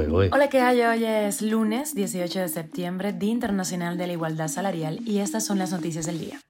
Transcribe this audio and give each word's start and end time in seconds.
¿eh? 0.00 0.30
Hola, 0.32 0.48
¿qué 0.48 0.60
hay? 0.60 0.80
Hoy 0.80 1.04
es 1.04 1.40
lunes 1.40 1.94
18 1.94 2.40
de 2.40 2.48
septiembre, 2.48 3.12
Día 3.12 3.30
Internacional 3.30 3.96
de 3.96 4.08
la 4.08 4.12
Igualdad 4.14 4.48
Salarial, 4.48 4.98
y 5.06 5.18
estas 5.18 5.44
son 5.44 5.58
las 5.58 5.70
noticias 5.70 6.06
del 6.06 6.18
día. 6.18 6.40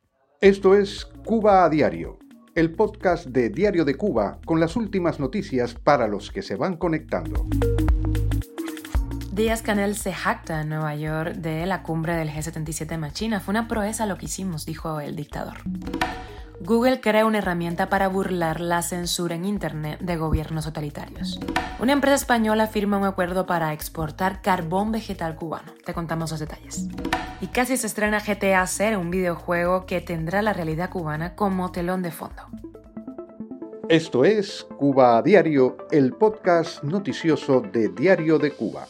Esto 0.41 0.75
es 0.75 1.05
Cuba 1.25 1.65
a 1.65 1.69
Diario, 1.69 2.19
el 2.55 2.73
podcast 2.73 3.27
de 3.27 3.51
Diario 3.51 3.85
de 3.85 3.97
Cuba 3.97 4.39
con 4.47 4.61
las 4.61 4.77
últimas 4.77 5.21
noticias 5.21 5.75
para 5.75 6.09
los 6.09 6.31
que 6.31 6.43
se 6.43 6.57
van 6.57 6.77
conectando. 6.77 7.47
Díaz 9.35 9.63
Canel 9.63 9.97
se 9.97 10.13
jacta 10.13 10.61
en 10.61 10.69
Nueva 10.69 10.95
York 10.95 11.33
de 11.35 11.67
la 11.67 11.83
cumbre 11.83 12.15
del 12.15 12.31
G77 12.31 12.93
en 12.93 13.11
China. 13.11 13.41
Fue 13.41 13.51
una 13.51 13.67
proeza 13.67 14.07
lo 14.07 14.17
que 14.17 14.27
hicimos, 14.27 14.65
dijo 14.65 15.01
el 15.01 15.17
dictador. 15.17 15.57
Google 16.61 17.01
crea 17.01 17.27
una 17.27 17.39
herramienta 17.39 17.89
para 17.89 18.07
burlar 18.07 18.61
la 18.61 18.81
censura 18.83 19.35
en 19.35 19.45
Internet 19.45 19.99
de 19.99 20.17
gobiernos 20.17 20.67
totalitarios. 20.67 21.41
Una 21.81 21.95
empresa 21.95 22.15
española 22.15 22.69
firma 22.69 22.97
un 22.97 23.07
acuerdo 23.07 23.45
para 23.45 23.73
exportar 23.73 24.41
carbón 24.41 24.93
vegetal 24.93 25.35
cubano. 25.35 25.73
Te 25.85 25.95
contamos 25.95 26.31
los 26.31 26.39
detalles. 26.39 26.87
Y 27.41 27.49
casi 27.49 27.77
se 27.77 27.89
estrena 27.89 28.21
GTA 28.21 28.65
0, 28.65 29.01
un 29.01 29.11
videojuego 29.11 29.85
que 29.85 30.01
tendrá 30.01 30.43
la 30.43 30.53
realidad 30.53 30.91
cubana 30.91 31.35
como 31.35 31.73
telón 31.73 32.03
de 32.03 32.13
fondo. 32.13 32.45
Esto 33.89 34.25
es 34.25 34.65
Cuba 34.79 35.21
Diario, 35.23 35.77
el 35.91 36.13
podcast 36.13 36.85
noticioso 36.85 37.63
de 37.63 37.89
Diario 37.89 38.39
de 38.39 38.53
Cuba. 38.53 38.87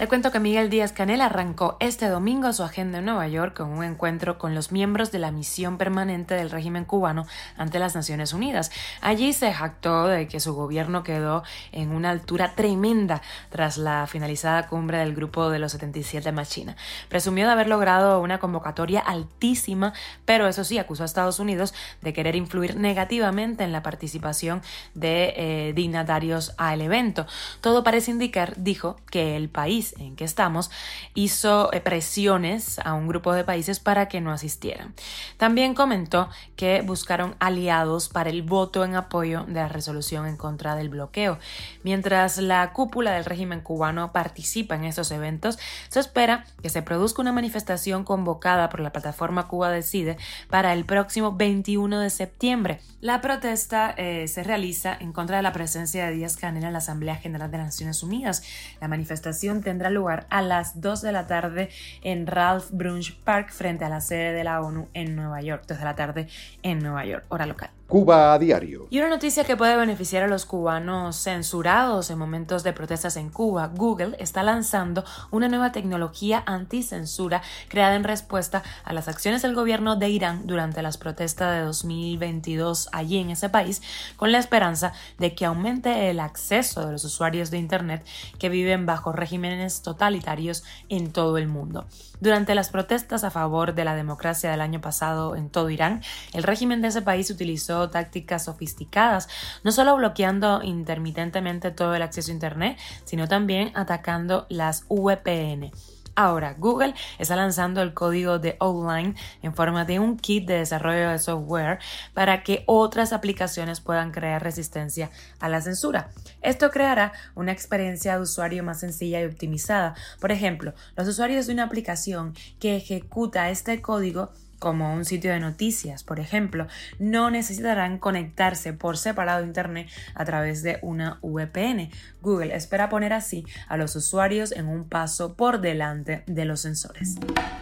Te 0.00 0.08
cuento 0.08 0.32
que 0.32 0.40
Miguel 0.40 0.70
Díaz 0.70 0.92
Canel 0.92 1.20
arrancó 1.20 1.76
este 1.78 2.08
domingo 2.08 2.50
su 2.54 2.62
agenda 2.62 3.00
en 3.00 3.04
Nueva 3.04 3.28
York 3.28 3.54
con 3.54 3.68
un 3.68 3.84
encuentro 3.84 4.38
con 4.38 4.54
los 4.54 4.72
miembros 4.72 5.12
de 5.12 5.18
la 5.18 5.30
misión 5.30 5.76
permanente 5.76 6.32
del 6.32 6.50
régimen 6.50 6.86
cubano 6.86 7.26
ante 7.58 7.78
las 7.78 7.94
Naciones 7.94 8.32
Unidas. 8.32 8.70
Allí 9.02 9.34
se 9.34 9.52
jactó 9.52 10.06
de 10.06 10.26
que 10.26 10.40
su 10.40 10.54
gobierno 10.54 11.02
quedó 11.02 11.42
en 11.72 11.90
una 11.90 12.08
altura 12.08 12.54
tremenda 12.54 13.20
tras 13.50 13.76
la 13.76 14.06
finalizada 14.06 14.68
cumbre 14.68 14.96
del 14.96 15.14
grupo 15.14 15.50
de 15.50 15.58
los 15.58 15.72
77 15.72 16.32
más 16.32 16.48
China. 16.48 16.76
Presumió 17.10 17.44
de 17.44 17.52
haber 17.52 17.68
logrado 17.68 18.22
una 18.22 18.38
convocatoria 18.38 19.00
altísima, 19.00 19.92
pero 20.24 20.48
eso 20.48 20.64
sí, 20.64 20.78
acusó 20.78 21.02
a 21.02 21.06
Estados 21.06 21.40
Unidos 21.40 21.74
de 22.00 22.14
querer 22.14 22.36
influir 22.36 22.74
negativamente 22.74 23.64
en 23.64 23.72
la 23.72 23.82
participación 23.82 24.62
de 24.94 25.34
eh, 25.36 25.72
dignatarios 25.74 26.54
al 26.56 26.80
evento. 26.80 27.26
Todo 27.60 27.84
parece 27.84 28.12
indicar, 28.12 28.54
dijo, 28.56 28.96
que 29.10 29.36
el 29.36 29.50
país 29.50 29.89
en 29.98 30.16
que 30.16 30.24
estamos 30.24 30.70
hizo 31.14 31.72
eh, 31.72 31.80
presiones 31.80 32.78
a 32.80 32.94
un 32.94 33.08
grupo 33.08 33.32
de 33.32 33.44
países 33.44 33.80
para 33.80 34.08
que 34.08 34.20
no 34.20 34.32
asistieran. 34.32 34.94
También 35.36 35.74
comentó 35.74 36.28
que 36.56 36.82
buscaron 36.82 37.36
aliados 37.38 38.08
para 38.08 38.30
el 38.30 38.42
voto 38.42 38.84
en 38.84 38.94
apoyo 38.94 39.44
de 39.44 39.54
la 39.54 39.68
resolución 39.68 40.26
en 40.26 40.36
contra 40.36 40.74
del 40.74 40.88
bloqueo. 40.88 41.38
Mientras 41.82 42.38
la 42.38 42.72
cúpula 42.72 43.12
del 43.12 43.24
régimen 43.24 43.60
cubano 43.60 44.12
participa 44.12 44.74
en 44.74 44.84
estos 44.84 45.10
eventos, 45.10 45.58
se 45.88 46.00
espera 46.00 46.44
que 46.62 46.70
se 46.70 46.82
produzca 46.82 47.22
una 47.22 47.32
manifestación 47.32 48.04
convocada 48.04 48.68
por 48.68 48.80
la 48.80 48.92
plataforma 48.92 49.48
Cuba 49.48 49.70
Decide 49.70 50.16
para 50.48 50.72
el 50.72 50.84
próximo 50.84 51.32
21 51.32 52.00
de 52.00 52.10
septiembre. 52.10 52.80
La 53.00 53.22
protesta 53.22 53.94
eh, 53.96 54.28
se 54.28 54.42
realiza 54.42 54.94
en 55.00 55.12
contra 55.12 55.38
de 55.38 55.42
la 55.42 55.52
presencia 55.52 56.06
de 56.06 56.12
Díaz 56.12 56.36
Canel 56.36 56.64
en 56.64 56.72
la 56.72 56.78
Asamblea 56.78 57.16
General 57.16 57.50
de 57.50 57.56
Naciones 57.56 58.02
Unidas. 58.02 58.42
La 58.80 58.88
manifestación 58.88 59.62
tendrá 59.62 59.79
lugar 59.88 60.26
a 60.28 60.42
las 60.42 60.82
2 60.82 61.00
de 61.00 61.12
la 61.12 61.26
tarde 61.26 61.70
en 62.02 62.26
Ralph 62.26 62.70
Brunch 62.70 63.16
Park 63.24 63.50
frente 63.52 63.86
a 63.86 63.88
la 63.88 64.02
sede 64.02 64.34
de 64.34 64.44
la 64.44 64.60
ONU 64.60 64.88
en 64.92 65.16
Nueva 65.16 65.40
York, 65.40 65.64
2 65.66 65.78
de 65.78 65.84
la 65.84 65.94
tarde 65.94 66.28
en 66.62 66.80
Nueva 66.80 67.06
York, 67.06 67.24
hora 67.28 67.46
local. 67.46 67.70
Cuba 67.90 68.32
a 68.32 68.38
diario. 68.38 68.86
Y 68.88 69.00
una 69.00 69.08
noticia 69.08 69.42
que 69.42 69.56
puede 69.56 69.76
beneficiar 69.76 70.22
a 70.22 70.28
los 70.28 70.46
cubanos 70.46 71.16
censurados 71.16 72.08
en 72.10 72.18
momentos 72.18 72.62
de 72.62 72.72
protestas 72.72 73.16
en 73.16 73.30
Cuba. 73.30 73.66
Google 73.74 74.14
está 74.20 74.44
lanzando 74.44 75.04
una 75.32 75.48
nueva 75.48 75.72
tecnología 75.72 76.44
anticensura 76.46 77.42
creada 77.66 77.96
en 77.96 78.04
respuesta 78.04 78.62
a 78.84 78.92
las 78.92 79.08
acciones 79.08 79.42
del 79.42 79.56
gobierno 79.56 79.96
de 79.96 80.08
Irán 80.08 80.46
durante 80.46 80.82
las 80.82 80.98
protestas 80.98 81.52
de 81.52 81.64
2022 81.64 82.90
allí 82.92 83.18
en 83.18 83.30
ese 83.30 83.48
país, 83.48 83.82
con 84.14 84.30
la 84.30 84.38
esperanza 84.38 84.92
de 85.18 85.34
que 85.34 85.44
aumente 85.44 86.10
el 86.10 86.20
acceso 86.20 86.86
de 86.86 86.92
los 86.92 87.04
usuarios 87.04 87.50
de 87.50 87.58
Internet 87.58 88.06
que 88.38 88.50
viven 88.50 88.86
bajo 88.86 89.10
regímenes 89.10 89.82
totalitarios 89.82 90.62
en 90.90 91.10
todo 91.10 91.38
el 91.38 91.48
mundo. 91.48 91.86
Durante 92.20 92.54
las 92.54 92.68
protestas 92.68 93.24
a 93.24 93.32
favor 93.32 93.74
de 93.74 93.84
la 93.84 93.96
democracia 93.96 94.48
del 94.52 94.60
año 94.60 94.80
pasado 94.80 95.34
en 95.34 95.50
todo 95.50 95.70
Irán, 95.70 96.02
el 96.34 96.44
régimen 96.44 96.82
de 96.82 96.88
ese 96.88 97.02
país 97.02 97.30
utilizó 97.30 97.79
tácticas 97.88 98.44
sofisticadas, 98.44 99.28
no 99.64 99.72
solo 99.72 99.96
bloqueando 99.96 100.62
intermitentemente 100.62 101.70
todo 101.70 101.94
el 101.94 102.02
acceso 102.02 102.30
a 102.30 102.34
Internet, 102.34 102.78
sino 103.04 103.28
también 103.28 103.72
atacando 103.74 104.46
las 104.50 104.84
VPN. 104.88 105.70
Ahora, 106.16 106.54
Google 106.58 106.94
está 107.18 107.36
lanzando 107.36 107.80
el 107.80 107.94
código 107.94 108.38
de 108.38 108.56
Outline 108.60 109.14
en 109.42 109.54
forma 109.54 109.84
de 109.84 110.00
un 110.00 110.18
kit 110.18 110.46
de 110.46 110.58
desarrollo 110.58 111.08
de 111.08 111.18
software 111.18 111.78
para 112.12 112.42
que 112.42 112.64
otras 112.66 113.12
aplicaciones 113.12 113.80
puedan 113.80 114.10
crear 114.10 114.42
resistencia 114.42 115.10
a 115.38 115.48
la 115.48 115.62
censura. 115.62 116.10
Esto 116.42 116.70
creará 116.70 117.12
una 117.34 117.52
experiencia 117.52 118.16
de 118.16 118.22
usuario 118.22 118.62
más 118.64 118.80
sencilla 118.80 119.22
y 119.22 119.24
optimizada. 119.24 119.94
Por 120.20 120.30
ejemplo, 120.30 120.74
los 120.94 121.08
usuarios 121.08 121.46
de 121.46 121.54
una 121.54 121.64
aplicación 121.64 122.34
que 122.58 122.76
ejecuta 122.76 123.48
este 123.48 123.80
código 123.80 124.30
como 124.60 124.94
un 124.94 125.04
sitio 125.04 125.32
de 125.32 125.40
noticias, 125.40 126.04
por 126.04 126.20
ejemplo, 126.20 126.68
no 127.00 127.30
necesitarán 127.30 127.98
conectarse 127.98 128.72
por 128.72 128.96
separado 128.96 129.42
a 129.42 129.46
Internet 129.46 129.88
a 130.14 130.24
través 130.24 130.62
de 130.62 130.78
una 130.82 131.18
VPN. 131.22 131.90
Google 132.22 132.54
espera 132.54 132.90
poner 132.90 133.12
así 133.12 133.44
a 133.66 133.76
los 133.76 133.96
usuarios 133.96 134.52
en 134.52 134.68
un 134.68 134.84
paso 134.88 135.34
por 135.34 135.60
delante 135.60 136.22
de 136.26 136.44
los 136.44 136.60
sensores. 136.60 137.16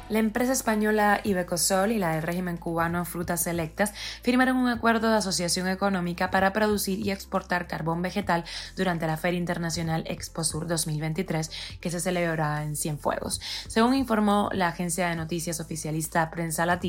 La 0.08 0.18
empresa 0.18 0.52
española 0.52 1.20
Ibecosol 1.22 1.92
y 1.92 1.98
la 1.98 2.12
del 2.12 2.22
régimen 2.22 2.56
cubano 2.56 3.04
Frutas 3.04 3.42
Selectas 3.42 3.92
firmaron 4.22 4.56
un 4.56 4.68
acuerdo 4.68 5.10
de 5.10 5.18
asociación 5.18 5.68
económica 5.68 6.30
para 6.30 6.52
producir 6.52 6.98
y 6.98 7.10
exportar 7.10 7.66
carbón 7.66 8.02
vegetal 8.02 8.44
durante 8.76 9.06
la 9.06 9.16
Feria 9.16 9.38
Internacional 9.38 10.04
Exposur 10.06 10.66
2023 10.66 11.50
que 11.80 11.90
se 11.90 12.00
celebrará 12.00 12.64
en 12.64 12.74
Cienfuegos. 12.74 13.40
Según 13.68 13.94
informó 13.94 14.48
la 14.52 14.68
agencia 14.68 15.08
de 15.08 15.16
noticias 15.16 15.60
oficialista 15.60 16.30
Prensa 16.30 16.66
Latina, 16.66 16.87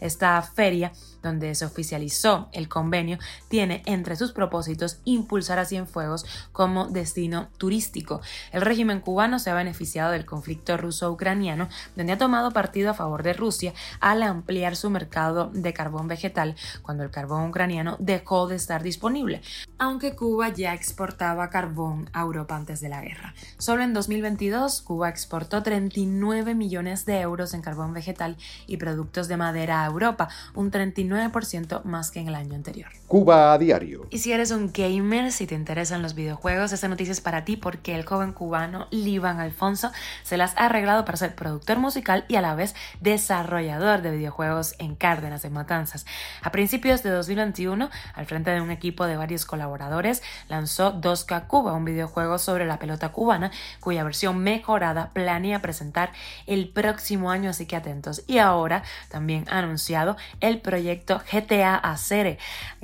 esta 0.00 0.40
feria, 0.42 0.92
donde 1.22 1.54
se 1.54 1.64
oficializó 1.64 2.48
el 2.52 2.68
convenio, 2.68 3.18
tiene 3.48 3.82
entre 3.86 4.16
sus 4.16 4.32
propósitos 4.32 5.00
impulsar 5.04 5.58
a 5.58 5.64
Cienfuegos 5.64 6.24
como 6.52 6.86
destino 6.86 7.48
turístico. 7.58 8.20
El 8.52 8.62
régimen 8.62 9.00
cubano 9.00 9.38
se 9.38 9.50
ha 9.50 9.54
beneficiado 9.54 10.12
del 10.12 10.24
conflicto 10.24 10.76
ruso-ucraniano, 10.76 11.68
donde 11.96 12.12
ha 12.12 12.18
tomado 12.18 12.52
partido 12.52 12.90
a 12.90 12.94
favor 12.94 13.22
de 13.22 13.32
Rusia 13.32 13.72
al 14.00 14.22
ampliar 14.22 14.76
su 14.76 14.90
mercado 14.90 15.50
de 15.52 15.72
carbón 15.72 16.08
vegetal 16.08 16.56
cuando 16.82 17.02
el 17.02 17.10
carbón 17.10 17.48
ucraniano 17.48 17.96
dejó 17.98 18.46
de 18.46 18.56
estar 18.56 18.82
disponible, 18.82 19.42
aunque 19.78 20.14
Cuba 20.14 20.48
ya 20.50 20.74
exportaba 20.74 21.50
carbón 21.50 22.08
a 22.12 22.22
Europa 22.22 22.56
antes 22.56 22.80
de 22.80 22.88
la 22.88 23.02
guerra. 23.02 23.34
Solo 23.58 23.82
en 23.82 23.94
2022 23.94 24.82
Cuba 24.82 25.08
exportó 25.08 25.62
39 25.62 26.54
millones 26.54 27.04
de 27.04 27.20
euros 27.20 27.54
en 27.54 27.62
carbón 27.62 27.92
vegetal 27.92 28.36
y 28.66 28.76
productos 28.76 29.28
de 29.28 29.35
madera 29.36 29.82
a 29.82 29.86
Europa, 29.86 30.28
un 30.54 30.70
39% 30.70 31.84
más 31.84 32.10
que 32.10 32.20
en 32.20 32.28
el 32.28 32.34
año 32.34 32.54
anterior. 32.54 32.90
Cuba 33.06 33.52
a 33.52 33.58
diario. 33.58 34.06
Y 34.10 34.18
si 34.18 34.32
eres 34.32 34.50
un 34.50 34.72
gamer, 34.72 35.32
si 35.32 35.46
te 35.46 35.54
interesan 35.54 36.02
los 36.02 36.14
videojuegos, 36.14 36.72
esta 36.72 36.88
noticia 36.88 37.12
es 37.12 37.20
para 37.20 37.44
ti 37.44 37.56
porque 37.56 37.94
el 37.94 38.04
joven 38.04 38.32
cubano 38.32 38.88
Liban 38.90 39.40
Alfonso 39.40 39.90
se 40.22 40.36
las 40.36 40.56
ha 40.56 40.66
arreglado 40.66 41.04
para 41.04 41.16
ser 41.16 41.34
productor 41.34 41.78
musical 41.78 42.24
y 42.28 42.36
a 42.36 42.40
la 42.40 42.54
vez 42.54 42.74
desarrollador 43.00 44.02
de 44.02 44.10
videojuegos 44.10 44.74
en 44.78 44.94
Cárdenas, 44.94 45.44
en 45.44 45.52
Matanzas. 45.52 46.06
A 46.42 46.50
principios 46.50 47.02
de 47.02 47.10
2021, 47.10 47.90
al 48.14 48.26
frente 48.26 48.50
de 48.50 48.60
un 48.60 48.70
equipo 48.70 49.06
de 49.06 49.16
varios 49.16 49.44
colaboradores, 49.44 50.22
lanzó 50.48 51.00
2K 51.00 51.46
Cuba, 51.46 51.72
un 51.72 51.84
videojuego 51.84 52.38
sobre 52.38 52.66
la 52.66 52.78
pelota 52.78 53.10
cubana, 53.10 53.50
cuya 53.80 54.04
versión 54.04 54.38
mejorada 54.38 55.10
planea 55.12 55.62
presentar 55.62 56.12
el 56.46 56.68
próximo 56.68 57.30
año, 57.30 57.50
así 57.50 57.66
que 57.66 57.76
atentos. 57.76 58.22
Y 58.26 58.38
ahora 58.38 58.82
también 59.08 59.25
también 59.26 59.44
anunciado 59.48 60.16
el 60.40 60.60
proyecto 60.60 61.20
GTA 61.32 61.74
Acere, 61.74 62.38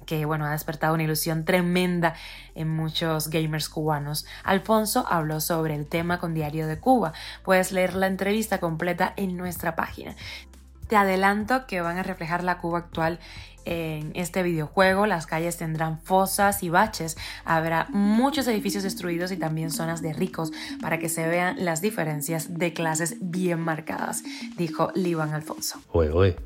que 0.06 0.24
bueno, 0.24 0.44
ha 0.44 0.50
despertado 0.50 0.92
una 0.92 1.04
ilusión 1.04 1.44
tremenda 1.44 2.14
en 2.56 2.68
muchos 2.68 3.28
gamers 3.28 3.68
cubanos. 3.68 4.26
Alfonso 4.42 5.06
habló 5.08 5.38
sobre 5.38 5.76
el 5.76 5.86
tema 5.86 6.18
con 6.18 6.34
Diario 6.34 6.66
de 6.66 6.80
Cuba. 6.80 7.12
Puedes 7.44 7.70
leer 7.70 7.94
la 7.94 8.08
entrevista 8.08 8.58
completa 8.58 9.12
en 9.16 9.36
nuestra 9.36 9.76
página. 9.76 10.16
Te 10.88 10.96
adelanto 10.96 11.68
que 11.68 11.80
van 11.80 11.98
a 11.98 12.02
reflejar 12.02 12.42
la 12.42 12.58
Cuba 12.58 12.80
actual 12.80 13.20
En 13.64 14.12
este 14.14 14.42
videojuego 14.42 15.06
las 15.06 15.26
calles 15.26 15.56
tendrán 15.56 16.00
fosas 16.00 16.62
y 16.62 16.68
baches, 16.68 17.16
habrá 17.44 17.86
muchos 17.90 18.46
edificios 18.48 18.82
destruidos 18.82 19.32
y 19.32 19.36
también 19.36 19.70
zonas 19.70 20.02
de 20.02 20.12
ricos 20.12 20.52
para 20.80 20.98
que 20.98 21.08
se 21.08 21.26
vean 21.26 21.64
las 21.64 21.80
diferencias 21.80 22.58
de 22.58 22.72
clases 22.72 23.16
bien 23.20 23.60
marcadas, 23.60 24.22
dijo 24.56 24.90
Liban 24.94 25.34
Alfonso. 25.34 25.80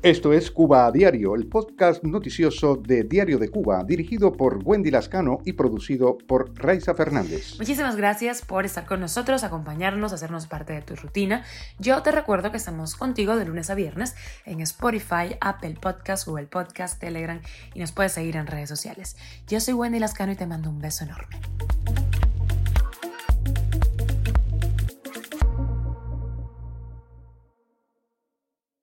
Esto 0.01 0.33
es 0.33 0.51
Cuba 0.51 0.85
a 0.85 0.91
Diario, 0.91 1.35
el 1.35 1.47
podcast 1.47 2.03
noticioso 2.03 2.75
de 2.75 3.03
Diario 3.03 3.39
de 3.39 3.49
Cuba, 3.49 3.83
dirigido 3.83 4.31
por 4.33 4.59
Wendy 4.63 4.91
Lascano 4.91 5.39
y 5.45 5.53
producido 5.53 6.17
por 6.17 6.53
Raiza 6.55 6.93
Fernández. 6.93 7.57
Muchísimas 7.57 7.95
gracias 7.95 8.41
por 8.41 8.65
estar 8.65 8.85
con 8.85 8.99
nosotros, 8.99 9.43
acompañarnos, 9.43 10.13
hacernos 10.13 10.47
parte 10.47 10.73
de 10.73 10.81
tu 10.81 10.95
rutina. 10.95 11.43
Yo 11.79 12.01
te 12.01 12.11
recuerdo 12.11 12.51
que 12.51 12.57
estamos 12.57 12.95
contigo 12.95 13.35
de 13.35 13.45
lunes 13.45 13.69
a 13.69 13.75
viernes 13.75 14.15
en 14.45 14.61
Spotify, 14.61 15.35
Apple 15.41 15.77
Podcast, 15.81 16.27
Google 16.27 16.47
Podcast, 16.47 16.99
Telegram 17.07 17.41
y 17.73 17.79
nos 17.79 17.91
puedes 17.91 18.11
seguir 18.11 18.35
en 18.35 18.47
redes 18.47 18.69
sociales. 18.69 19.15
Yo 19.47 19.59
soy 19.59 19.73
Wendy 19.73 19.99
Lascano 19.99 20.33
y 20.33 20.35
te 20.35 20.45
mando 20.45 20.69
un 20.69 20.79
beso 20.79 21.05
enorme. 21.05 21.39